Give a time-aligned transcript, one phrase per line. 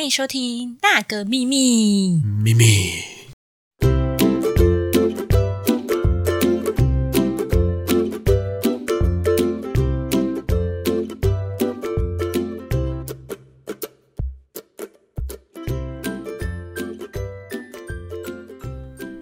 [0.00, 2.22] 欢迎收听《那个秘密》。
[2.42, 2.64] 秘密。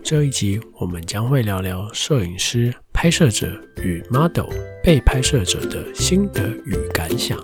[0.04, 4.46] 这一集我们将会聊聊摄影师、拍摄者与 model
[4.84, 7.36] 被拍摄者的心得与感想。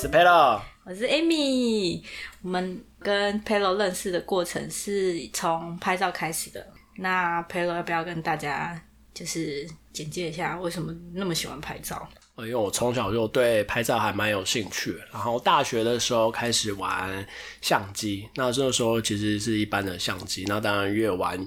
[0.00, 0.58] 是 Pelo。
[0.86, 2.02] 我是 Amy，
[2.40, 6.66] 我们跟 Pelo 认识的过程是从拍照开始的。
[6.96, 8.80] 那 Pelo 要不要跟大家
[9.12, 12.08] 就是简介一下，为什么那么喜欢拍照？
[12.38, 17.26] 因为我从小就对拍照还蛮有兴趣，然后大学的时候开始玩
[17.60, 21.38] 相机，那这个时候其实是一般的相机，那当然越玩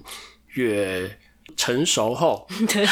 [0.49, 1.09] 越
[1.57, 2.85] 成熟后， 对，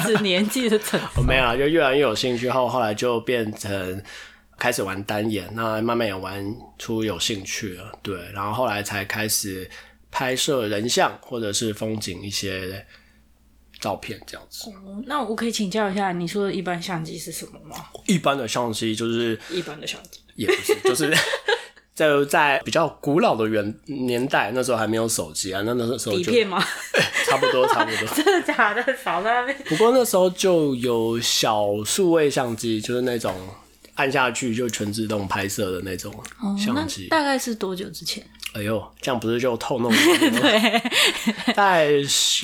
[0.00, 1.20] 是年纪的成熟。
[1.28, 4.02] 没有啊，就越来越有兴趣后，后来就变成
[4.58, 6.44] 开始玩单眼，那慢慢也玩
[6.78, 9.68] 出有兴趣了，对，然后后来才开始
[10.10, 12.86] 拍摄人像或者是风景一些
[13.80, 14.70] 照片这样子。
[15.06, 17.76] 那我可以请教一下，你说的一般相机是什么吗？
[18.06, 21.12] 一般的相机就是一般的相机，也不是，就是
[21.92, 26.64] 在 在比较古老的元年代，那时候还没有手机啊，那那时候就底片吗？
[27.26, 28.06] 差不多差不多。
[28.14, 28.96] 真的假的？
[28.96, 29.58] 少在那边。
[29.66, 33.34] 不过那时候就有小数位相机，就是那种
[33.94, 36.12] 按下去就全自动拍摄的那种
[36.58, 37.06] 相机。
[37.06, 38.24] 哦大概是多久之前？
[38.54, 40.02] 哎呦，这样不是就透露了吗？
[40.40, 40.80] 对，
[41.54, 41.88] 大概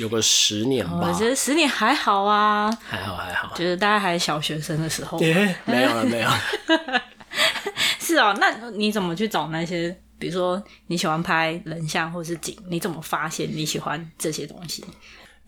[0.01, 3.55] 有个十年吧我，觉得十年还好啊，还好还好。
[3.55, 5.19] 觉得大家还小学生的时候。
[5.23, 6.41] 耶，没有了没有了。
[8.01, 9.97] 是哦，那你怎么去找那些？
[10.19, 14.85] 比如说你喜欢拍人像或是景，你怎么发现你喜欢这些东西？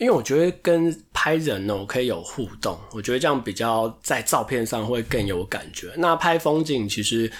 [0.02, 5.92] 因为我觉得跟拍人哦可以有互动，我觉得这样比较在照片上会更有感觉。
[5.96, 7.30] 那拍风景其实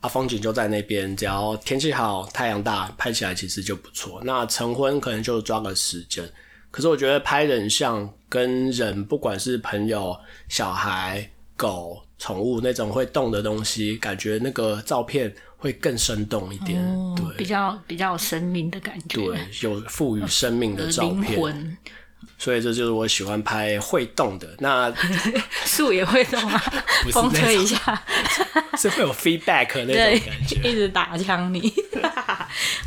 [0.00, 4.20] 啊，风景就在那边，只要天气好、太阳大，拍起来其实就不错。
[4.24, 6.28] 那成婚可能就抓个时间，
[6.72, 10.16] 可是我觉得拍人像跟人，不管是朋友、
[10.48, 16.84] 小孩、狗、宠物那种会动的东西，感觉那个照片会更生动一点。
[17.14, 21.40] 对比较比较有生命的感觉，对，有赋予生命的照灵片。
[21.40, 21.76] 魂，
[22.36, 24.48] 所以这就是我喜欢拍会动的。
[24.58, 24.92] 那
[25.64, 26.58] 树也会动啊
[27.12, 28.02] 风吹一下，
[28.78, 30.68] 是会有 feedback 那对种感，觉。
[30.70, 31.72] 一直打枪你。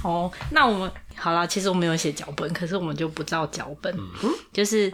[0.03, 3.94] 哦，那我们好啦，其实我们有写脚本，可是我们就不照脚本。
[3.97, 4.91] 嗯就是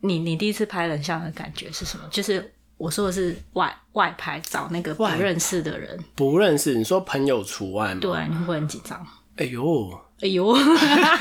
[0.00, 2.04] 你你第一次拍人像的感觉是什么？
[2.10, 8.00] 就是我说的是外外拍，找那个不外认识的人，不认识，你说朋友除外吗？
[8.00, 9.06] 对，你会不会很紧张？
[9.36, 10.56] 哎呦，哎呦，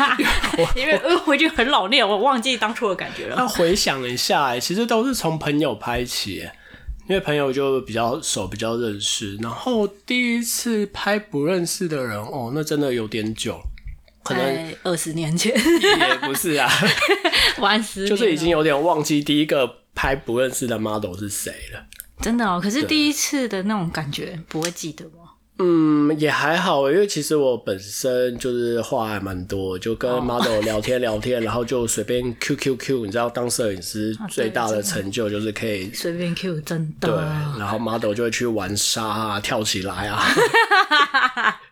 [0.76, 3.36] 因为呃我已经很老练，我忘记当初的感觉了。
[3.38, 6.54] 那回想一下，哎，其实都是从朋友拍起，哎
[7.08, 9.38] 因为朋友就比较熟，比较认识。
[9.38, 13.58] 然后第一次拍不认识的人，哦，那真的有点久，
[14.24, 16.70] 可能在二十年前，也不是啊，
[17.60, 21.86] 玩十年就是已经有点忘记第一个拍不认识的 model 是谁了。
[22.20, 22.60] 真的哦。
[22.62, 25.27] 可是第一次的那种感觉不会记得吗？
[25.60, 37.08] 嗯，也还好，因为其实我本身就是话还蛮多，就跟 model 聊天聊天，然后就随便 Q Q Q，你知道，当摄影师最大的成就就是可以随便 Q 真的。
[37.10, 37.18] 对，
[37.60, 40.24] 然后 model 就会去玩沙啊，跳起来啊，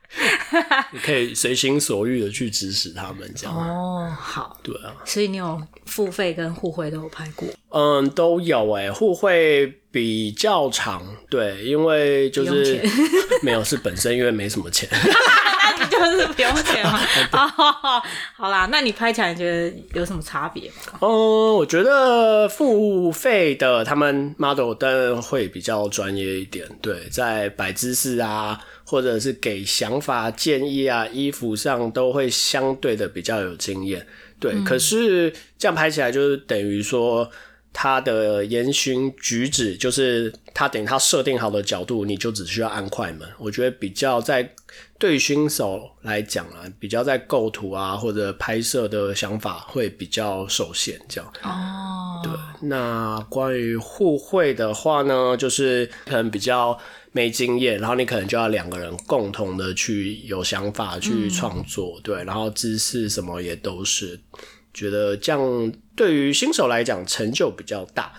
[0.92, 12.92] 你 可以随心所欲的去指使他们，这样，哦，好，对啊，所以你有付费跟互惠都有拍过，嗯，都有诶、互惠比较长，对，因为就是钱
[13.44, 14.90] 没有是本身因为没什么钱。
[15.92, 17.00] 就是不用钱嘛？
[17.34, 18.02] 哦，
[18.36, 20.98] 好啦，那你拍起来觉得有什么差别吗？
[21.02, 34.08] 嗯，我觉得付费的他们 model 当然会比较专业一点，对，在摆姿势啊，或者是给想法建议啊，衣服上都会相对的比较有经验，
[34.40, 34.54] 对。
[34.64, 37.30] 可是这样拍起来就是等于说。
[37.78, 43.28] 他的言行举止，就是他等于他设定好的角度，你就只需要按快门。
[43.38, 44.50] 我觉得比较在
[44.98, 51.30] 对于新手来讲啊，比较在构图啊或者拍摄的想法会比较受限，这样。
[51.44, 52.32] 哦，对，
[52.70, 56.80] 那关于互惠的话呢，就是可能比较
[57.16, 64.20] 没经验，然后你可能就要两个人共同的去有想法去创作，对，然后知识什么也都是，
[64.74, 68.12] 觉得这样对于新手来讲成就比较大。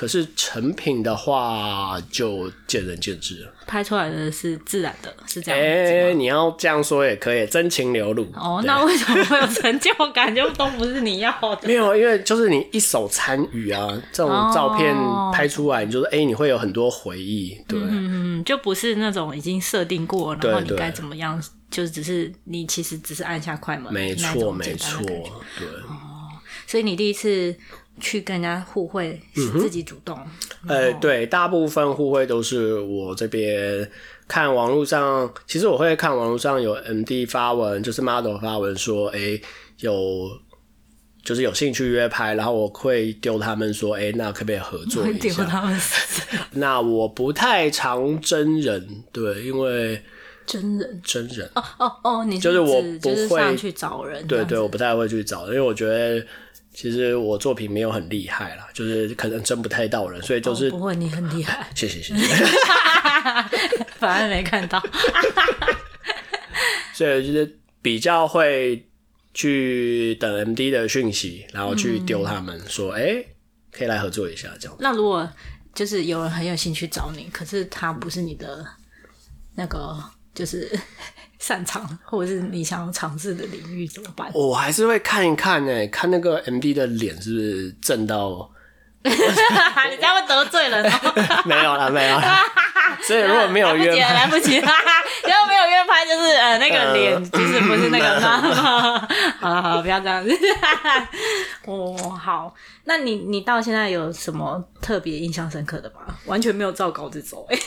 [0.00, 3.52] 可是成品的话就见仁见智了。
[3.66, 6.14] 拍出来的是自然的，是这样哎。
[6.14, 8.26] 你要这样说也可以，真情流露。
[8.32, 10.34] 哦，那为什么会有成就感？
[10.34, 11.60] 就都不是你要的。
[11.68, 14.96] 没有，因为就是你一手参与啊，这种照片
[15.34, 17.78] 拍出来，你就是哎、你会有很多回忆，对。
[17.82, 21.38] 嗯，就不是那种已经设定过，然后你该怎么样，
[21.70, 25.68] 就只是你其实只是按下快门，没那错，没错对。
[26.66, 27.52] 所以你第一次
[28.00, 30.18] 去跟人家互惠是自己主动，
[30.66, 33.88] 呃，对，大部分互惠都是我这边
[34.26, 39.40] 看网络上，其实我会看网络上有 MD 发文，就是 model 发文说，哎、
[39.78, 40.28] 有
[41.22, 45.20] 就是有兴趣约拍，然后我会丢他们说，哎、那可不可以合作会一下？
[45.20, 45.80] 丢他们
[46.52, 50.02] 那我不太常真人，对，因为
[50.46, 51.00] 真人。
[51.04, 56.24] 真人，哦哦哦，你就是我不会就是上去找人，对对，我不太会去找，因为我觉得
[56.72, 62.46] 其实我作品没有很厉害啦，就是可能真不太到人，所以就是、哦不会，你很厉害，谢 谢谢谢。
[63.98, 64.82] 反而没看到。
[66.94, 68.86] 所以就是比较会
[69.34, 73.24] 去等 MD 的讯息，然后去丢他们说，哎、
[73.72, 74.76] 可以来合作一下这样。
[74.80, 75.28] 那如果
[75.74, 78.64] 就是有人很有兴趣找你，可是他不是你的
[79.54, 79.96] 那个
[80.34, 80.70] 就是
[81.40, 84.30] 擅长或者是你想要尝试的领域，怎么办？
[84.34, 88.48] 我还是会看一看呢、看那个 MD 的脸是不是正到
[89.02, 91.14] 你这样会得罪人哦。
[91.46, 92.44] 没有啦，没有啦。
[93.02, 98.20] 所以如果没有约来不及，来不及，如果没有约拍，就是呃那个脸，就是不是那个。
[98.20, 100.30] 好了好了，不要这样子。
[101.64, 102.54] 哦，好，
[102.84, 106.14] 那你你到现在有什么特别印象深刻的吗？
[106.26, 107.58] 完全没有照稿子走、欸，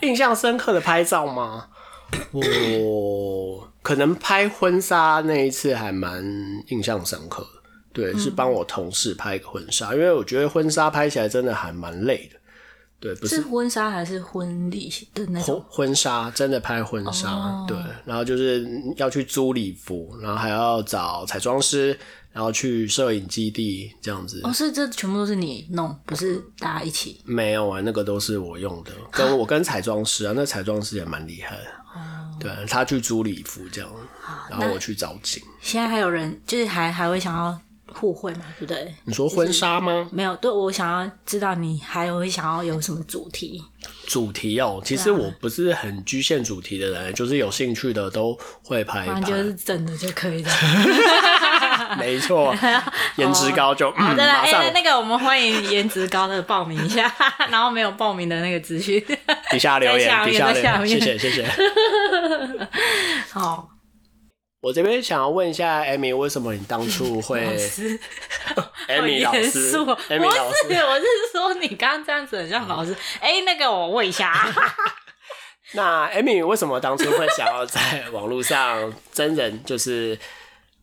[0.00, 1.66] 印象深刻的拍照吗？
[2.32, 6.24] 我可能拍婚纱那一次还蛮
[6.68, 7.48] 印象深刻的。
[7.92, 12.38] 对，是帮我同事拍一个婚纱，因为我觉得婚纱拍起来真的还蛮累的。
[12.98, 15.64] 对，不是婚纱还是婚礼的那婚种？
[15.68, 18.66] 婚纱，真的拍婚纱，哦对，然后就是
[18.96, 21.98] 要去租礼服，然后还要找彩妆师，
[22.32, 24.40] 然后去摄影基地这样子。
[24.44, 27.20] 哦，是这全部都是你弄，不是大家一起。
[27.24, 31.64] 没有啊，那个都是我用的，跟 我跟彩妆师啊，那彩妆师也蛮厉害的。
[31.96, 33.90] 哦对他去租礼服这样，
[34.50, 35.42] 然后我去找景。
[35.60, 37.58] 现在还有人就是还还会想要
[37.92, 38.94] 互惠嘛，对不对？
[39.04, 40.06] 你说婚纱吗？
[40.12, 43.62] 没有，对我想要知道你还有会想要有什么主题。
[44.06, 49.42] 主题哦，其实我不是很局限主题的人，就是有兴趣的都会拍一反正就。
[49.42, 50.50] 是真的就可以的。
[51.98, 52.54] 没错，
[53.16, 57.12] 颜值高就好的，哎、上那个我们欢迎颜值高的报名一下，
[57.50, 59.04] 然后没有报名的那个资讯。
[59.50, 60.46] 底下留言，底下
[60.78, 61.46] 留言，谢谢谢谢。
[63.32, 63.68] 好，
[64.60, 67.98] 我这边想要问一下 Amy，为什么你当初会老师
[68.88, 72.96] ，Amy 老师肃哦，Amy 不老是，师，我是说你刚刚这样子很像老师。
[73.20, 74.52] 哎、那个我问一下，
[75.74, 80.18] 那 Amy 为什么当初会想要在网络上真人就是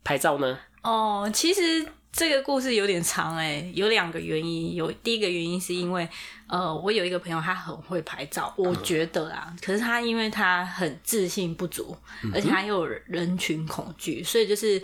[0.03, 0.59] 拍照呢？
[0.83, 4.75] 哦，其实这个故事有点长哎、有两个原因。
[4.75, 6.07] 有第一个原因是因为，
[6.47, 11.97] 呃，我有一个朋友他很会拍照，我觉得啊，可是他因为他很自信不足，
[12.33, 14.79] 而且他又有人群恐惧，所以就是，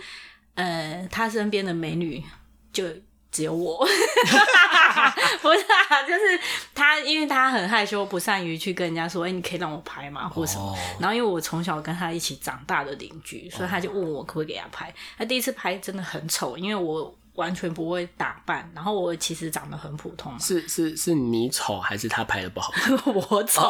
[0.54, 2.20] 呃，他身边的美女
[2.72, 2.84] 就。
[3.30, 3.78] 只有我
[5.40, 6.40] 不是啊，就是
[6.74, 10.72] 他，因为他很害羞，不善于去跟人家说，哎、你可以让我拍吗，或什么。
[10.72, 14.92] 哦然后因为我从小跟他一起长大的邻居，所以他就问我可不可以给他拍。
[15.16, 22.70] 他第一次拍真的很丑，因为我完全不会打扮，然后我其实长得很普通嘛， 是是是你丑还是他拍的不好？
[23.30, 23.62] 我丑，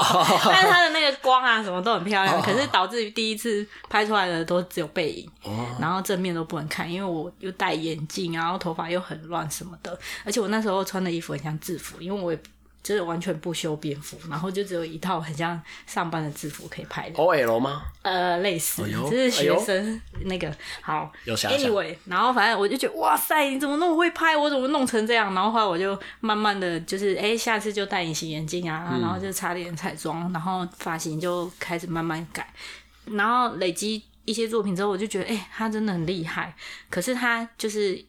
[0.45, 5.31] 但是他的那个光啊什么都很漂亮， 可是导致于第一次拍出来的都只有背影，
[5.79, 12.43] 然后正面都不能看，因为我又戴眼镜，然后头发又很乱什么的，而且我那时候穿的衣服很像制服，因为我也
[12.83, 17.17] 就是完全不修边幅，然后就只有一套很像上班的制服可以拍的。
[17.17, 17.83] OL 吗？
[18.03, 21.13] 呃，类似，哎就是学生那个好。
[21.25, 24.37] 有遐想 Anyway，然后反正我就觉得哇塞，你怎么那么会拍？
[24.37, 25.35] 我怎么弄成这样？
[25.35, 32.49] 然后后来我就慢慢的就是，哎、下次就戴隐形眼镜啊，嗯然后就擦点彩妆，然后发型就开始慢慢改，
[33.05, 36.55] 然后累积一些作品之后，我就觉得，哎、他真的很厉害。
[36.89, 38.03] 可是他就是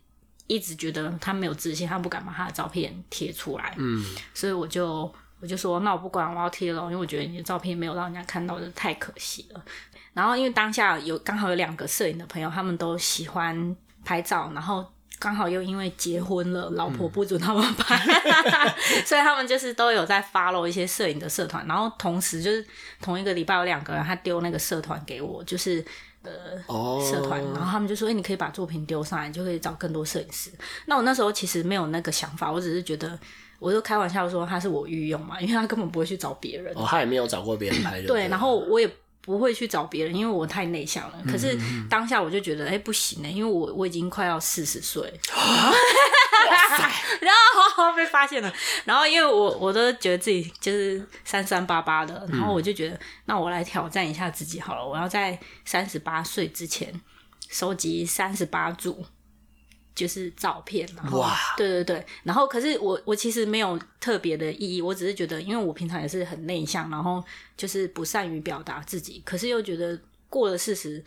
[0.52, 3.74] 一直觉得他没有自信，他不敢把他的照片贴出来。
[3.78, 4.04] 嗯，
[4.34, 9.64] 所以我就我就说，那我不管，我要贴了，因为我觉得你的照片没有让人家看到，就太可惜了。
[10.12, 14.86] 然后因为当下有刚好有两个摄影的朋友，他们都喜欢拍照，然后
[15.20, 17.98] 刚好又因为结婚了，老婆不准他们拍，
[19.06, 22.68] 所以他们就是都有在 follow 一些摄影的社团，然后同时就是
[23.02, 25.86] 同一个礼拜有两个人，他丢那个社团给我，就是。
[26.68, 30.52] 哦，社团，然后他们就说：“哎、你可以把作品丢上来，你就可以找更多摄影师。”
[30.86, 33.18] 那我那时候其实没有那个想法，我只是觉得
[33.60, 36.74] 我就开玩笑说他是我御用嘛， 因为他根本不会去找别人。
[36.76, 38.08] 哦，他也没有找过别人拍的。
[38.10, 38.90] 对，然后我也
[39.22, 41.18] 不会去找别人，因为我太内向了。
[41.28, 41.58] 可是
[41.90, 45.02] 当下我就觉得，哎、不行呢、因为我我已经快要四十岁，
[46.50, 46.84] 哇塞，
[47.22, 47.34] 然
[47.76, 48.54] 后被发现了。
[48.86, 56.94] 然后因为我我都觉得自己就是三三八八的，然后我就觉得，那我来挑战一下自己好了，我要在三十八岁之前
[57.50, 59.06] 收集三十八组。
[59.94, 67.22] 就是照片，然后哇对对对，然后可是我我其实没有特别的意义，我只是觉得，因为我平常也是很内向，然后
[67.58, 71.04] 就是不善于表达自己，可是又觉得过了四十，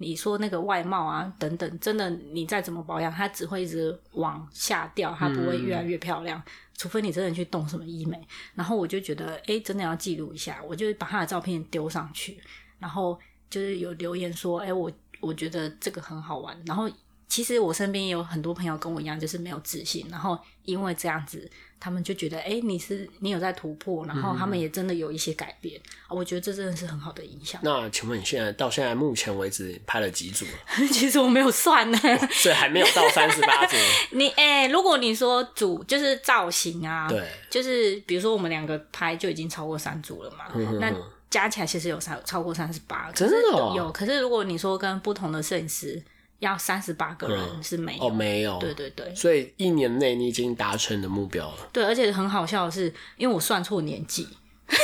[0.00, 6.42] 你说那个外貌啊等等，真的你再怎么保养，它只会一直往下掉，它不会越来越漂亮，
[6.74, 8.18] 除非你真的去动什么医美。
[8.54, 12.40] 然后我就觉得，哎，真的要记录一下，我就把他的照片丢上去，
[12.78, 14.90] 然后就是有留言说，哎，我
[15.20, 16.90] 我觉得这个很好玩，然后。
[17.30, 27.60] 其实我身边也有很多朋友跟我一样，就是没有自信，然后因为这样子，他们就觉得，哎、你是你有在突破，然后他们也真的有一些改变，啊我觉得这真的是很好的影响。
[27.62, 30.86] 那请问你现在到现在目前为止拍了几组了？
[30.90, 31.98] 其实我没有算呢，
[32.32, 33.76] 所以还没有到三十八组。
[34.10, 40.92] 你哎、如果你说组就是造型啊，对，就是比如说我们两个拍就已经超过三组了嘛，嗯那
[41.30, 43.92] 加起来其实有三超过三十八，真的哦有。
[43.92, 46.02] 可是如果你说跟不同的摄影师
[46.40, 48.58] 要三十八个人是没有，哦，没有。
[48.58, 51.68] 对对对所以一年内你已经达成你的目标了。
[51.72, 54.28] 对，而且很好笑的是，因为我算错年纪。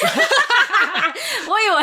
[1.48, 1.76] 我以为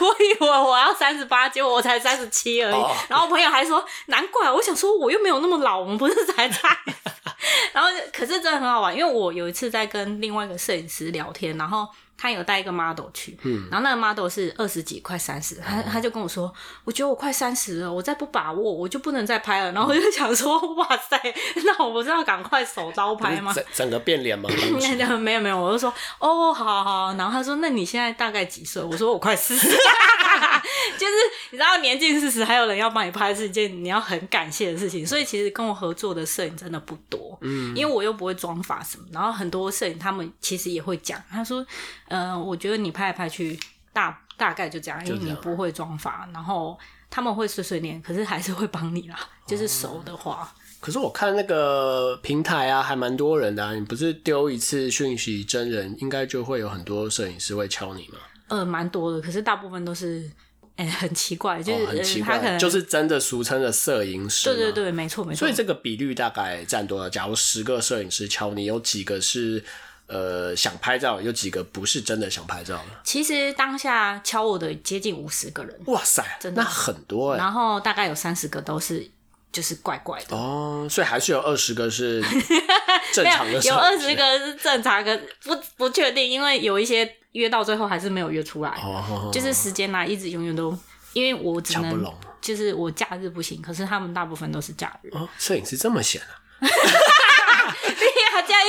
[0.00, 2.74] 我以为我要三十八，结果我才三十七而已。
[2.74, 4.50] 哦然后朋友还说，难怪。
[4.50, 6.76] 我想说，我又没有那么老，我们不是才差。
[7.72, 16.52] 然后，可是真的很好玩，因为我有一次在跟另外一个摄影师聊天，然后他有带一个 model 去，嗯，然后那个 model 是二十几，快三十，他他就跟我说，
[16.84, 19.72] 我觉得我快三十了，我再不把握，我就不能再拍了。
[19.72, 21.20] 然后我就想说， 哇塞，
[21.64, 23.52] 那我不是要赶快手刀拍吗？
[23.54, 24.48] 整整个变脸吗？
[25.18, 27.14] 没有没有，我就说哦，好好好。
[27.14, 28.82] 然后他说，那你现在大概几岁？
[28.82, 29.68] 我说我快四十，
[30.98, 31.12] 就是
[31.50, 35.06] 你知道年近四十，还有人要帮你拍，是一件你要很感谢的事情。
[35.06, 39.04] 所以其实跟我合作的摄影真的不多，嗯，因为我又不会装法什么。
[39.12, 41.64] 然后很多摄影他们其实也会讲，他说，
[42.08, 43.58] 呃，我觉得你拍来拍去
[43.92, 46.78] 大大概就这样，因为你不会装法，然后
[47.10, 50.52] 他们会碎碎念，可是还是会帮你啦，就是熟的话。
[50.80, 53.74] 可是我看那个平台啊，还蛮多人的、啊。
[53.74, 58.18] 你不是丢一次讯息真人，应该就会有很多摄影师会敲你吗？
[58.48, 60.30] 呃，蛮多的，可是大部分都是，
[60.76, 64.52] 哎、很奇怪，就是、哦，很奇呃、他可怪，能就是真的俗称的摄影师。
[64.52, 64.72] 对对。
[64.72, 65.38] 对，没错没错。
[65.38, 67.08] 所以这个比率大概占多少？
[67.08, 69.62] 假如十个摄影师敲你，有几个是
[70.06, 72.86] 呃想拍照，有几个不是真的想拍照的？
[73.04, 79.08] 其实当下敲我的接近五十个人，哇塞，真的那很多哎、然后大概有三十个都是
[79.54, 80.36] 就是怪怪的。
[80.36, 82.20] 哦，所以还是有二十个是
[83.14, 90.76] 正没常的有有二十个是正常的，不不确定，因为有一些约到最后还是没有约出来，哦，就是时间来，一直永远都，
[91.12, 92.04] 因为我只能
[92.40, 95.08] 就是我假日不行，可是他们大部分都是假日。
[95.12, 96.42] 哦，摄影师这么闲啊？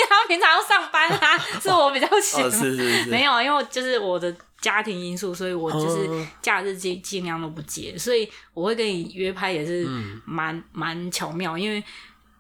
[0.10, 2.44] 他 们平常要上班啊， 是我比较闲。
[2.44, 6.28] 哦，是是是，没有，因为就是我的家庭因素，所以我就是哦。
[6.42, 10.22] 假日尽尽量都不接，所以我会跟你约拍也是嗯。
[10.26, 11.84] 蛮蛮巧妙，因为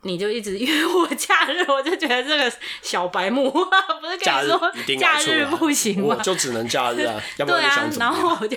[0.02, 6.16] 你就一直约我假日，我就觉得这个小白目 不是跟你说假日不行吗？
[6.18, 8.12] 我就只能假日啊，要不对啊然？
[8.14, 8.56] 后我就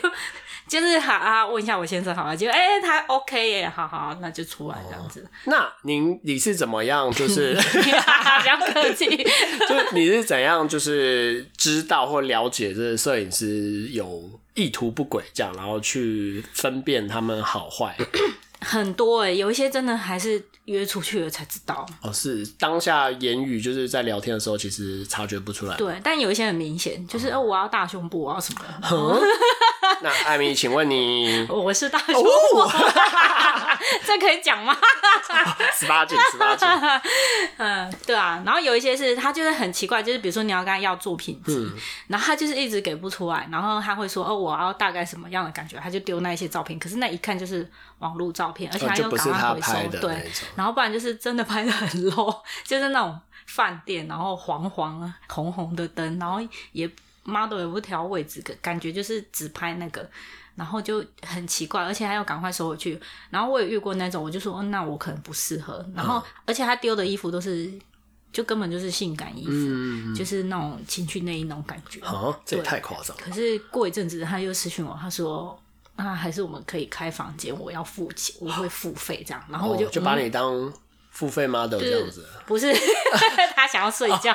[0.69, 7.11] 就是好啊，问一下我先生好了，就哎、他 OK 耶，好好，那就出来这样子，那您你是怎么样？
[7.13, 9.07] 就是 不要客气。
[9.07, 10.69] 就是你是怎样？
[10.69, 17.97] 就是知道或了解这摄影师有意图不轨这样，然后去分辨他们好坏。
[18.61, 21.87] 很多哎、有一些真的还是约出去了才知道。
[22.03, 25.77] 哦，是当下言语就是在聊天的时候，其实察觉不出来。
[25.77, 29.21] 对，但有一些很明显，就是哦，我要大胸部，我要什么？
[30.03, 32.29] 那艾米，请问你 我是大胸部，
[34.19, 34.77] 这可以讲吗？
[35.79, 36.19] 十八禁？
[36.33, 36.69] 十八禁？
[37.59, 38.43] 嗯，对啊。
[38.45, 41.71] 然后有一些是他就是很奇怪，就是比如说你要跟他要作品集，
[42.09, 50.49] 然后他就是一直给不出来，然后他会说哦，我要大概什么样的感觉，他就丢那一些照片，可是那一看就是网络照片，而且哦他又就不是他赶快回收，对拍的那种。
[50.57, 56.41] 然后不然就是真的拍的很 low，就是那种饭店，然后黄黄啊红红的灯，然后
[56.73, 56.91] 也
[57.25, 60.09] model 也不调位置，感感觉就是只拍那个。
[60.59, 63.01] 然后就很奇怪，而且还要赶快收回去。
[63.31, 65.89] 然后我也遇过那种，我就说，哦，那我可能不适合。
[65.95, 67.73] 然后，而且他丢的衣服都是，
[68.33, 72.01] 就根本就是性感衣服，嗯，就是那种情趣内衣那种感觉。
[72.01, 73.23] 啊，这也太夸张了。
[73.23, 75.57] 可是过一阵子，他又私讯我，他说，
[75.95, 79.41] 啊，还是我们可以开房间，我要付钱，我会付费这样。
[79.49, 80.73] 然后我就、哦就把嗯你当
[81.19, 82.73] 付费 model 这样子，不是
[83.57, 84.33] 他想要睡觉，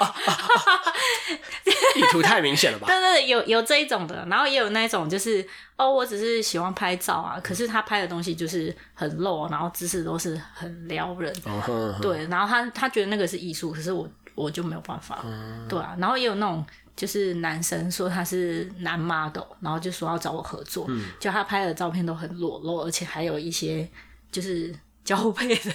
[1.95, 2.87] 意图太明显了吧？
[2.87, 5.47] 对对对，有有这一种的，然后也有那一种就是
[5.77, 11.33] 哦，我只是喜欢拍照啊，可是他拍的东西就是很露，然后姿势都是很撩人，
[12.01, 15.23] 对，然后他他觉得那个是艺术，可是我我就没有办法，
[15.69, 16.65] 对啊，然后也有那种
[16.97, 20.85] 就是男生说他是男 model，然后就说要找我合作，
[21.17, 23.89] 就他拍的照片都很裸露，而且还有一些
[24.29, 24.75] 就是
[25.05, 25.71] 交配的。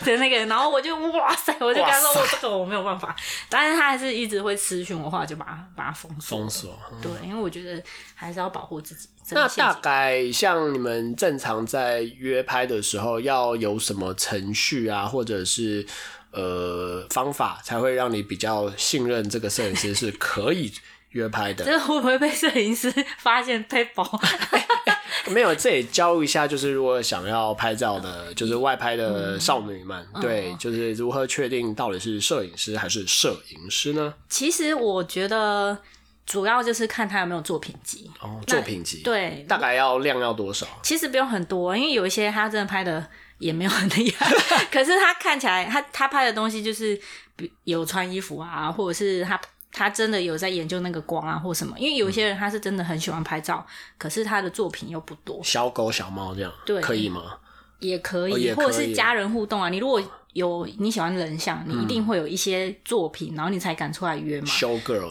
[0.06, 3.14] 的那个，然后我就哇塞，我就跟他说我这个我没有办法，
[3.48, 6.38] 但是他还是一直会私讯我，话就把他把他封锁。
[6.38, 6.78] 封锁。
[6.92, 7.82] 嗯对，因为我觉得
[8.14, 9.08] 还是要保护自己。
[9.24, 15.86] 真那大概像你们正常在约拍的时候，要有什么程序啊，或者是
[16.30, 20.72] 呃方法，才会让你比较信任这个摄影师是可以
[21.10, 21.62] 约拍的？
[21.66, 24.02] 这会不会被摄影师发现被包？
[25.28, 34.14] 没有，这也教一下，就是如果想要拍照的，就是外拍的少女们，嗯对，就是如何确定到底是摄影师还是摄影师呢？
[34.28, 35.78] 其实我觉得
[36.26, 38.10] 主要就是看他有没有作品集。
[38.20, 40.66] 哦，作品集，，对，大概要量要多少？
[40.82, 43.06] 其实不用很多，因为有一些他真的拍的
[43.38, 44.30] 也没有很厉害，
[44.70, 47.00] 可是他看起来他他拍的东西就是
[47.36, 49.40] 比有穿衣服啊，或者是他
[49.72, 51.78] 他真的有在研究那个光啊或什么。
[51.78, 57.38] 因为有些人他是真的很喜欢拍照，可是他的作品又不多，小狗小猫这样，对可以吗？
[57.80, 59.68] 也可以，哦也可以或者是家人互动啊。
[59.68, 64.48] 你如果有你喜欢人像，你一定会有一些作品，然后你才敢出来约嘛。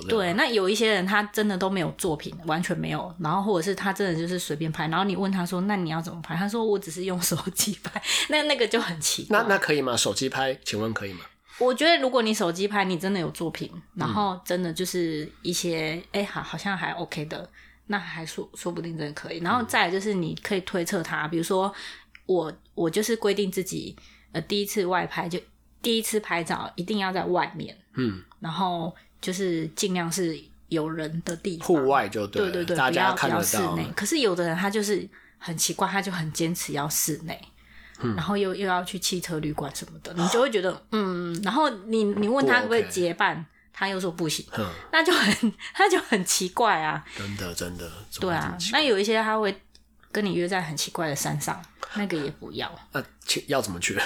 [0.08, 6.36] 对，那有一些人他真的都没有作品，完全没有，然后或者是他真的就是随便拍，然后你问他说，那你要怎么拍？
[6.36, 9.40] 他说我只是用手机拍，那那个就很奇怪。
[9.40, 9.96] 那那可以吗？
[9.96, 11.22] 手机拍，请问可以吗？
[11.60, 17.50] 我觉得如果你手机拍，你真的有作品，然后真的就是一些哎、好好像还 OK 的，
[17.88, 19.40] 那还说说不定真的可以。
[19.40, 21.74] 然后再来就是你可以推测他，比如说
[22.26, 23.96] 我我就是规定自己
[24.32, 25.40] 呃第一次外拍就
[25.82, 33.76] 第一次拍照一定要在外面，嗯，然后就是尽量是有人的地方，户外就对对对对，大家不要看得到。
[33.76, 33.86] 内。
[33.96, 35.08] 可是有的人他就是
[35.40, 37.42] 很奇怪，他就很坚持要室内。
[38.02, 38.16] 嗯。
[38.16, 49.56] 然后又又要去汽车旅馆什么的，你就会觉得嗯，然后你你问他不可不可以结伴，他又说不行，嗯，那就很他就很奇怪啊，真的真的，对啊那有一些他会
[50.12, 51.62] 跟你约在很奇怪的山上，
[51.96, 54.00] 那个也不要，那请要怎么去？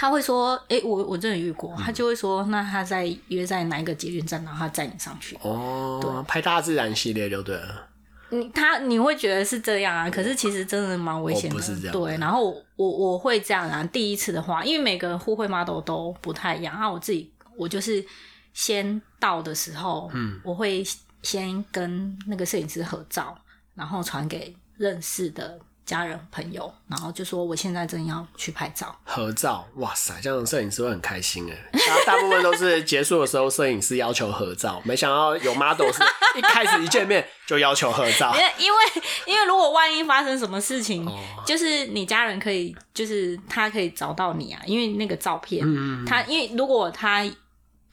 [0.00, 1.82] 他会说，诶，我我真的遇过，嗯。
[1.82, 7.87] 他就会说，那他在约在哪一个捷运站，然后他载你上去，哦，拍大自然系列就对了。
[8.30, 11.56] 你他你会觉得是这样啊，可是其实真的蛮危险的。
[11.56, 13.82] 哦不是这样对，然后我我我会这样啊。
[13.92, 18.04] 第一次的话，因为每个互惠 model 都不太一样啊，我自己我就是
[18.52, 20.84] 先到的时候，嗯，我会
[21.22, 23.36] 先跟那个摄影师合照，
[23.74, 25.58] 然后传给认识的
[25.88, 28.94] 家人朋友，然后就说我现在正要去拍照。
[29.04, 31.56] 合照，哇塞，这样摄影师会很开心哎。
[31.72, 36.02] 然后 大部分都是结束的时候，摄影师要求合照，没想到有 model 是
[36.36, 38.70] 一开始一见面就要求合照 因。
[38.70, 38.78] 为
[39.26, 47.24] 因为如果万一发生什么事情，哦就是你家人可以，就是他可以找到你啊，因为那个照片，嗯他因为如果他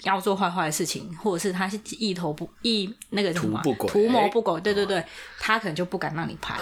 [0.03, 5.01] 要做坏坏的事情，或者是他是意头不意那个什么啊图图谋不轨，对对对，
[5.39, 6.57] 他可能就不敢让你拍。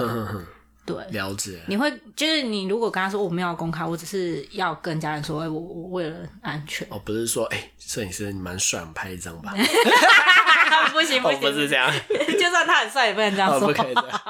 [0.86, 1.60] 对，了解。
[1.68, 9.54] 你会就是你如果跟他说我没有要公开，我只是要跟家人说，哎、我我为了安全，哦，不是说哎，摄、影师你蛮帅，我们拍一张吧？
[10.92, 11.90] 不行不哦行，，不是这样，
[12.38, 13.68] 就算他很帅也不能这样哦，说。
[13.70, 14.22] 不可以这样。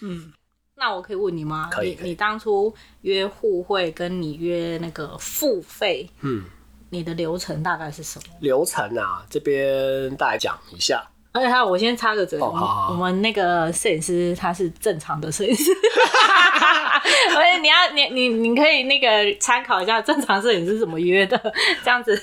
[0.78, 1.70] 那我可以问你吗？
[1.72, 6.44] 可以可以你你当初约互惠跟你约那个付费，嗯，
[6.90, 8.34] 你的流程大概是什么？
[8.40, 11.02] 流程啊，这边大概讲一下。
[11.36, 15.70] 而且还有，我先插个嘴，我们哦好好好我们那个摄影师他是正常的摄影师，
[17.36, 21.40] 而且你要你你你可以那个参考一下正常摄影师怎么约的，
[21.84, 22.20] 这样子。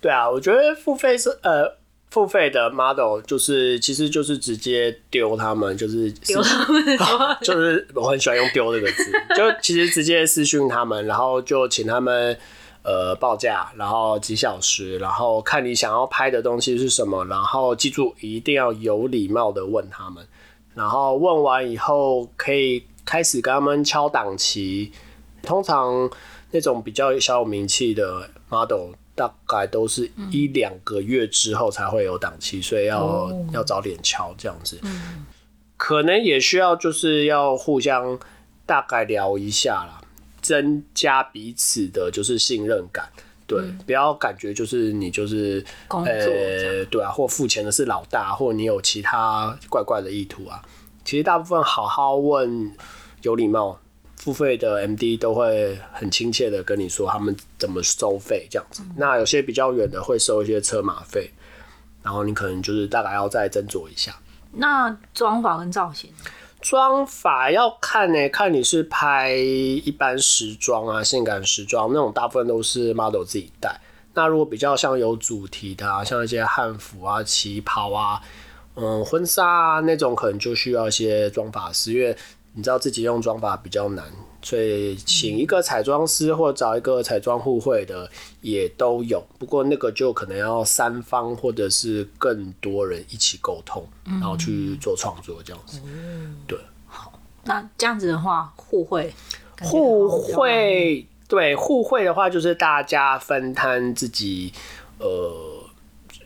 [0.00, 1.78] 对啊，我觉得付费是呃。
[2.10, 12.36] 付费的 model 就是，其实就是直接丢他们，就是丢他们说 就是我很喜欢用“丢”这个字，就其实直接私讯他们，然后就请他们
[12.82, 20.26] 呃报价，然后几小时，然后看你想要拍的东西是什么，然后记住一定要有礼貌的问他们，
[20.74, 24.92] 然后问完以后可以开始跟他们敲档期。
[25.42, 26.10] 通常
[26.50, 34.78] 那种比较小有名气的 model，大概都是一两个月之后才会有档期，所以要、哦要早点敲这样子。
[35.78, 38.18] 可能也需要就是要互相
[38.66, 39.98] 大概聊一下啦，
[40.40, 43.08] 增加彼此的就是信任感。
[43.46, 46.14] 对，不要感觉就是你就是工作
[46.88, 50.62] 对啊，或付钱的是老大，或你有其他怪怪的意图啊。
[51.04, 52.72] 其实大部分好好问，
[53.22, 53.76] 有礼貌，
[54.14, 58.84] 付费的 MD 都会很亲切的跟你说他们怎么收费这样子。
[58.96, 61.28] 那有些比较远的会收一些车马费，
[62.04, 64.14] 然后你可能就是大概要再斟酌一下。
[64.52, 66.08] 那妆法跟造型，
[66.60, 73.80] 妆法要看呢、看你是拍一般时装啊、性感时装那种，大部分都是 model 自己带。
[74.12, 78.20] 那如果比较像有主题的啊，像一些汉服啊、旗袍啊、
[78.74, 82.14] 嗯婚纱啊那种，可能就需要一些妆发师，因为
[82.54, 84.04] 你知道自己用妆发比较难，
[84.42, 88.08] 所以请一个彩妆师或找一个彩妆互惠的
[88.40, 89.22] 也都有。
[89.38, 95.80] 不过那个就可能要三方或者是更多人一起沟通，然后去做创作这样子。
[96.46, 96.58] 对。
[96.86, 97.12] 好
[97.44, 99.12] 那这样子的话，互惠，
[99.62, 104.52] 互惠对互惠的话，就是大家分摊自己
[104.98, 105.32] 呃，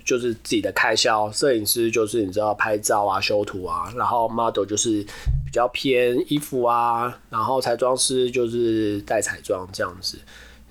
[0.04, 1.30] 就是自己的开销。
[1.30, 5.04] 摄影师就是你知道拍照啊、修图啊，然后 model 就是
[5.43, 10.18] 比较偏衣服啊，然后彩妆师就是带彩妆这样子。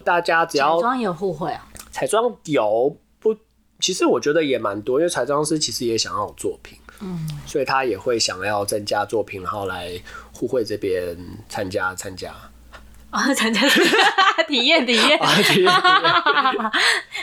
[0.04, 3.36] 大家只要彩妆也有互惠啊，彩妆有不，
[3.80, 9.92] 其实我觉得也蛮多，因为彩妆师其实也想要有作品，嗯，所以他也会想要增加作品，然后来
[10.34, 11.18] 互惠这边
[11.48, 12.36] 参加参加。
[13.14, 13.62] 啊，参加
[14.48, 15.20] 体验体验。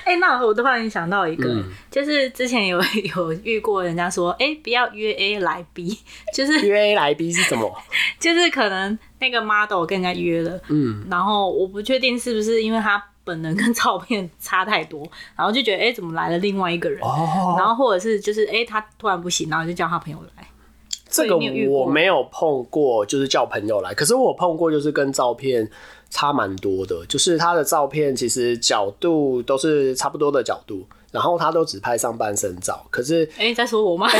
[0.04, 2.80] 哎、那我突然想到一个、嗯就是之前有
[3.16, 5.98] 有遇过人家说，哎、不要约 A 来 B，
[6.32, 7.70] 就是约 A 来 B 是什么？
[8.20, 15.04] 就是可能那个 model 跟人家约了，嗯，然后我不确定是不是因为他本人跟照片差太多，
[15.36, 20.46] 然后就觉得哎、诶怎么来了另外一个人，哦，然后或者是就是哎、诶他突然不行，然后就叫他朋友来。
[21.10, 21.36] 这个
[21.68, 23.92] 我没有碰过，就是叫朋友来。
[23.92, 25.68] 可是我碰过，就是跟照片
[26.08, 34.08] 差蛮多的，就是他的照片其实角度都是差不多的角度，然后他都只拍上半身照，可是哎、你在说我吗？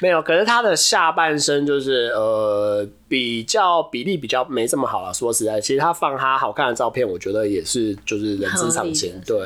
[0.00, 5.12] 没有，可是他的下半身就是呃比较比例比较没这么好了。
[5.12, 9.38] 说实在，其实他放他好看的照片，我觉得也是就是人之常情对。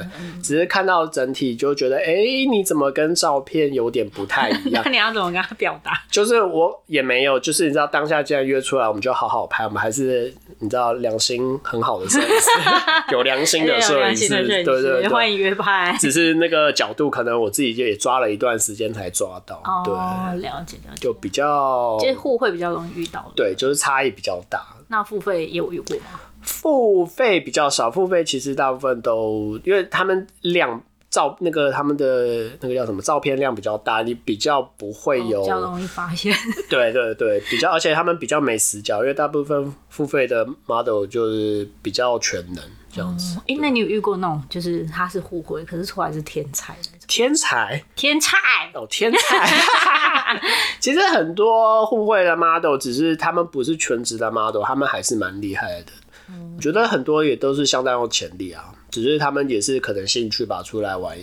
[0.42, 2.14] 只是看到整体就觉得，哎、
[2.50, 4.90] 你怎么跟照片有点不太一样 那？
[4.90, 6.05] 你要怎么跟他表达？
[6.09, 10.33] 就是我也没有，就是你知道当下既然约出来，我们就好好拍，我们还是
[10.64, 12.50] 你知道良心很好的摄影师，
[13.12, 15.03] 有良心的有摄影师，对对对。
[15.03, 15.94] 师欢迎约拍。
[16.00, 23.33] 只是那个角度，可能我自己就也抓了一段时间才抓到，对，哦，了解了解，就比较其实互惠比较容易遇到的。
[23.37, 24.64] 对，就是差异比较大。
[24.88, 26.20] 那付费也有遇过吗？
[26.40, 30.83] 付费比较少，付费其实大部分都因为他们量
[31.14, 36.35] 照那个他们的那个叫什么照片量比较大，你比较不会有、哦比较容易发现。
[36.68, 43.38] 对对对，比较而且他们比较没死角，因为大部分付费的 model 就是比较全能这样子。
[43.46, 47.07] 哎、那你有遇过那种就是他是互惠，可是出来是天才那种？
[47.07, 48.37] 天才天才
[48.74, 49.48] 哦，天才！
[50.81, 55.92] 其实很多互惠的 model，只是他们不是全职的 model，他们还是蛮厉害的。
[56.57, 61.18] 我觉得很多也都是相当有潜力啊，只是他们也是可能兴趣吧，出来玩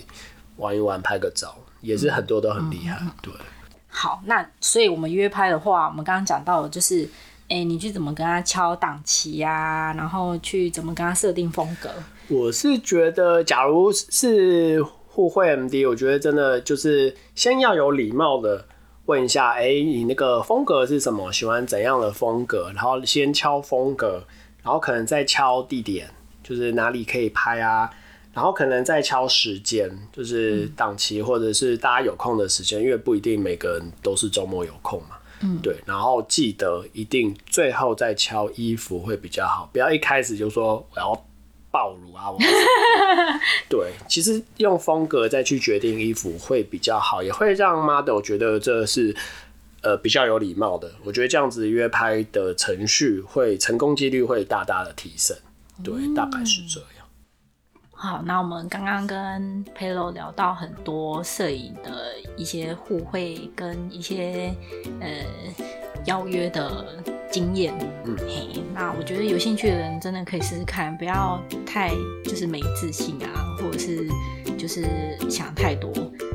[0.58, 3.02] 玩一玩，拍个照，也是很多都很厉害。
[3.22, 3.32] 对，
[3.88, 7.08] 好，那所以我们约拍的话，我们刚刚讲到的就是，
[7.48, 11.90] 哎、你去怎么跟他敲档期呀、然后去怎么跟他设定风格。
[12.28, 18.66] 我是觉得，假如是互惠 MD，我觉得真的就是先要有礼貌的
[19.06, 21.32] 问一下，哎、你那个风格是什么？
[21.32, 22.72] 喜欢怎样的风格？
[22.76, 24.26] 然后先敲风格，
[24.62, 26.10] 然后可能再敲地点，
[26.44, 27.90] 就是哪里可以拍啊。
[28.34, 35.18] 然后可能再敲时间，就是档期或者是大家有空的时间，因为不一定每个人都是周末有空嘛。
[35.42, 35.76] 嗯，对。
[35.86, 41.26] 然后记得一定最后再敲衣服会比较好，不要一开始就说我要
[41.72, 42.38] 暴露啊，我
[43.68, 49.14] 对，其实用风格再去决定衣服会比较好，也会让 model 觉得这是
[49.82, 50.90] 呃比较有礼貌的。
[51.04, 55.36] 我觉得这样子约拍的程序会成功几率会大大的提升。
[55.84, 56.88] 对，大概是这样。
[57.92, 64.56] 好，那我们刚刚跟 Pelo 聊到很多摄影的一些互惠跟一些
[65.00, 65.08] 呃
[66.06, 67.74] 邀约的经验。
[68.06, 71.92] 嗯嘿，那我觉得有兴趣的人真的可以试试看，不要太
[72.24, 74.08] 就是没自信啊，或者是
[74.58, 74.84] 就是
[75.30, 75.94] 想太多，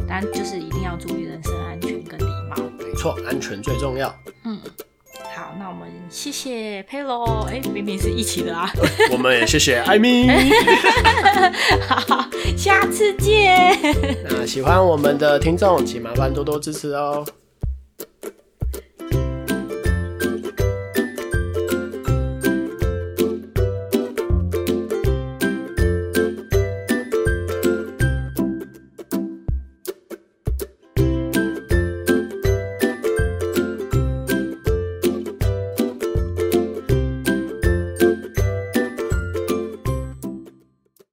[0.08, 2.56] 但就是一定要注意人身安全跟礼貌。
[2.78, 4.14] 没错，安全最重要。
[5.58, 8.70] 那我们谢谢 Pelo，哎、明明是一起的啊，
[9.10, 10.28] 我们也谢谢艾米。
[11.88, 13.76] 好，下次见。
[14.28, 17.24] 那喜欢我们的听众，请麻烦多多支持哦。